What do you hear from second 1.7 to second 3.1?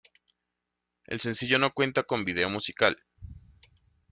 cuenta con vídeo musical.